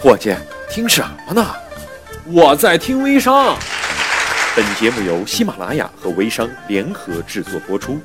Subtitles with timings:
[0.00, 0.32] 伙计，
[0.70, 1.44] 听什么呢？
[2.26, 3.56] 我在听微商。
[4.54, 7.98] 本节目由喜马拉雅和微商联合制作播出。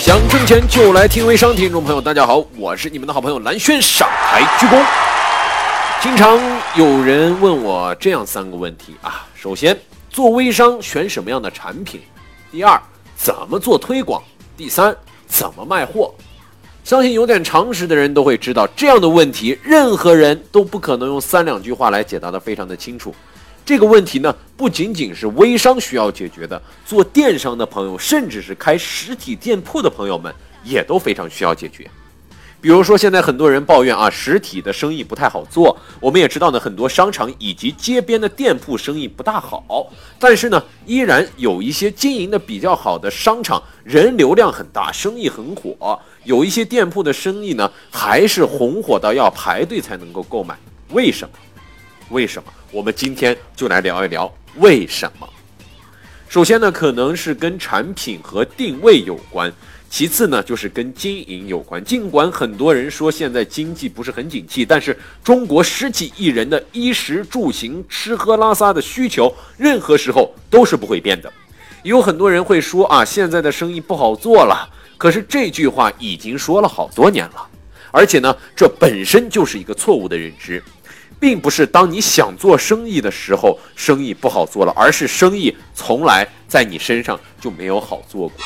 [0.00, 4.84] 想挣钱就来听微商，听众朋友大家好，我是你们的好朋友蓝轩，上台鞠躬。
[6.00, 6.36] 经常
[6.74, 9.76] 有人问我这样三个问题啊：首先，
[10.18, 12.00] 做微商选什么样的产品？
[12.50, 12.76] 第二，
[13.14, 14.20] 怎么做推广？
[14.56, 14.92] 第三，
[15.28, 16.12] 怎么卖货？
[16.82, 23.14] 相信有点常识的人都会知道，这样的问题，任何人都不可能用三两句话来解答的非常的清楚。
[23.64, 31.88] 这个问题呢，不仅仅是微商需要解决的，做电商的朋友，甚至是开实体店铺的朋友们，也都非常需要解决。
[32.60, 35.78] 比如说，现在很多人抱怨啊，实体的生意不太好做。
[36.00, 39.86] 我们也知道呢，很多商场以及街边的店铺生意不大好，
[40.18, 45.96] 但是呢，依然有一些经营的比较好的商场，人流量很大，生意很火。
[46.24, 50.58] 有一些店铺的生意呢，还是红火到要排队才能够购买。
[50.90, 51.34] 为什么？
[52.10, 52.52] 为什么？
[52.72, 55.28] 我们今天就来聊一聊为什么。
[56.28, 59.48] 首先呢，可能是跟产品和定位有关；
[59.90, 61.82] 其次呢，就是跟经营有关。
[61.82, 71.32] 尽管很多人说现在经济不是很景气，但是中国十几亿人的衣食住行、吃喝拉撒的需求，任何时候都是不会变的。
[71.82, 74.68] 有很多人会说啊，现在的生意不好做了。
[74.98, 77.46] 可是这句话已经说了好多年了，
[77.90, 80.62] 而且呢，这本身就是一个错误的认知。
[81.20, 88.36] 并不是当你想做生意的时候，生意不好做了，而是生意从来在你身上就没有好做过。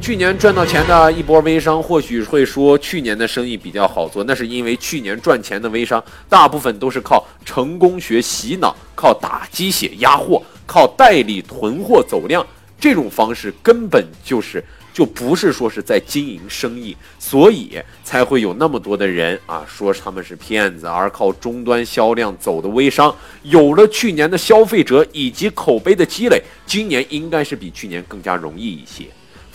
[0.00, 12.46] 去年赚到钱的一波微商，或许会说去年的生意比较好做，那是因为去年赚钱的微商大部分都是靠成功学洗脑，靠打鸡血压货，靠代理囤货走量，
[12.78, 14.62] 这种方式根本就是。
[14.94, 29.04] 就不是说是在经营生意，所以才会有那么多的人啊说他们是骗子，而靠终端销量走的微商，有了去年的消费者以及口碑的积累，今年应该是比去年更加容易一些。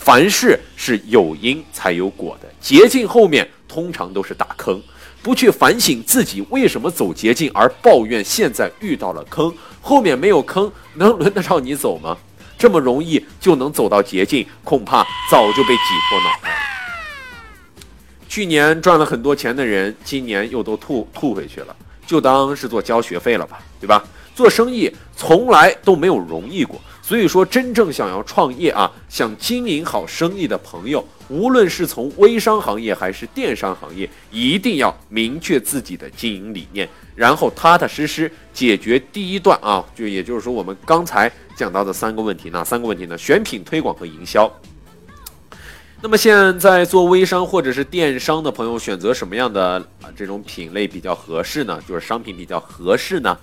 [0.03, 4.81] 凡事是有因才有果的，捷径后面通常都是大坑，
[5.21, 12.17] 不去反省自己为什么走捷径，而抱怨现在遇到了坑，后面没有坑，能轮得着你走吗？
[12.57, 16.49] 这么容易就能走到捷径，恐怕早就被挤破脑袋。
[18.27, 21.75] 去年赚了很多钱的人，今年又都吐吐回去了，
[22.07, 24.03] 就当是做交学费了吧，对吧？
[24.35, 36.87] 做生意从来都没有容易过，所以说真正想要创业啊，想经营好生意的朋友，无论是从微商行业还是电商行业，一定要明确自己的经营理念。
[37.13, 43.17] 然后踏踏实实解决第一段啊，就也就是说我们刚才讲到的三个问题，哪三个问题呢？
[43.17, 44.51] 选品、推广和营销。
[46.01, 51.79] 那么现在做微商或者是电商的朋友，选择什么样的啊这种品类比较合适呢？
[51.87, 53.37] 就是商品比较合适呢？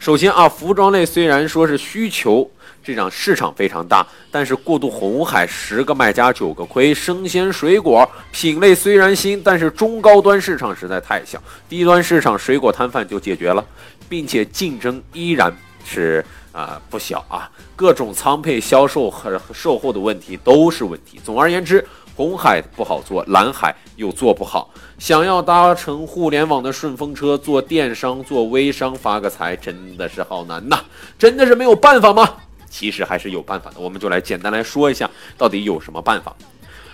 [0.00, 2.50] 首先啊，服装类虽然说是需求
[2.82, 6.94] 这场市场非常大，但是过度红海十个卖家九个亏。
[6.94, 13.62] 生鲜水果品类虽然新，但是中高端市场实在太小，低端市场水果摊贩就解决了，
[14.08, 21.20] 并且竞争依然是啊、不小啊，各种仓配、销售和售后的问题都是问题。
[21.22, 24.70] 总而言之，红海不好做，蓝海又做不好。
[24.98, 30.78] 想要搭乘互联网的顺风车，做电商、做微商发个财，真的是好难呐！
[31.18, 32.28] 真的是没有办法吗？
[32.68, 36.36] 其实还是有办法的，我们就来简单来说一下，到底有什么办法。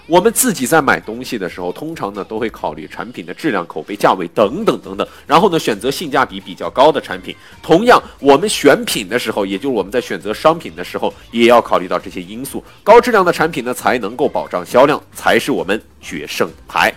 [0.09, 7.35] 我们自己在买东西的时候，通常呢都会考虑产品的质量、口碑、价位等等等等，然后呢选择性价比比较高的产品。
[7.61, 12.63] 同样，我们选品的时候，也就是我们在选择商品的时候，也要考虑到这些因素。
[12.85, 16.95] 高质量的产品呢，才能够保障销量，才是我们决胜牌。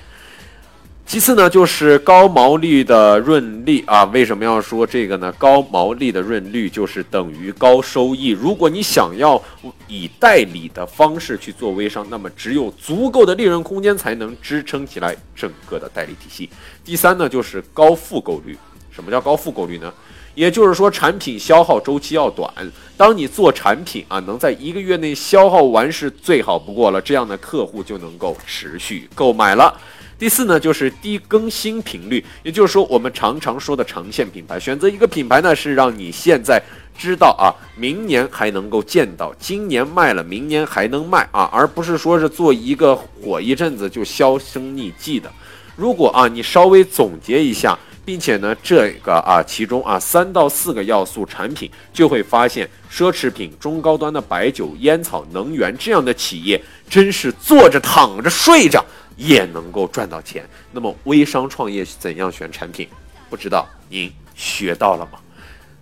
[1.10, 4.04] 其次呢，就是高毛利的润利啊。
[4.14, 5.34] 为什么要说这个呢？
[5.40, 8.28] 高毛利的润率就是等于高收益。
[8.30, 9.42] 如果你想要
[9.88, 16.48] 以代理的方式去做微商，那么只有足够的利润空间才能支撑起来整个的代理体系。
[16.86, 18.56] 第三呢，就是高复购率。
[18.92, 19.92] 什么叫高复购率呢？
[20.36, 22.54] 也就是说，产品消耗周期要短。
[22.96, 29.76] 当你做产品啊，能在一个月内消耗完是最好不过了，这样的客户就能够持续购买了。
[30.20, 36.62] 第四呢，就是低更新频率，也就是说，我们常常说的长线品牌，选择一个品牌呢，是让你现在
[36.98, 45.32] 知道啊，明年还能够见到，今年卖了，明年还能卖啊，而不是说是做一个火一阵子就销声匿迹的。
[45.78, 58.84] 如果啊，你稍微总结一下，并且呢，这个啊其中啊三到四个要素产品，就会发现奢侈品、中高端的白酒、烟草、能源这样的企业，真是坐着、躺着、睡着
[59.20, 60.48] 也能够赚到钱。
[60.72, 62.88] 那么微商创业怎样选产品？
[63.30, 65.20] 不知道您学到了吗？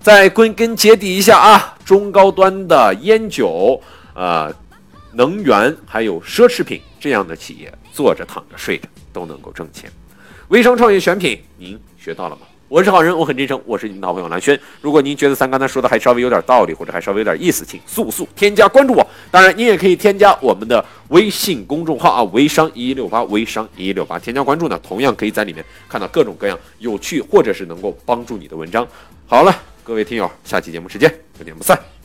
[0.01, 3.81] 再归根结底一下啊，中高端的烟酒、
[4.13, 4.53] 呃
[5.13, 9.91] 能源还有奢侈品这样的企业，坐着、躺着、睡着都能够挣钱。
[10.49, 12.41] 微商创业选品，您学到了吗？
[12.69, 14.59] 我是好人，我很真诚，我是你们的好朋友蓝轩。
[14.81, 19.07] 如果您觉得咱刚才说的还稍微有点道理，或者还稍微有点意思，请速速添加关注我。
[19.31, 28.85] 当然，您也可以添加我们的微信公众号啊，微商一一六八，微商一一六八，添加关注呢，同样可以在里面看到各种各样有趣或者是能够帮助你的文章。
[29.25, 29.55] 好了，
[29.85, 31.96] 各位听友，下期节目时间不见不散。